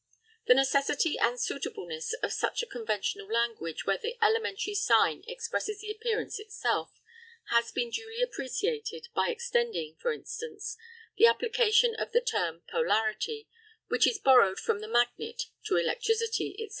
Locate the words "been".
7.71-7.91